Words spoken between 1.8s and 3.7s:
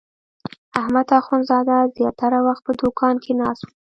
زیاتره وخت په دوکان کې ناست و.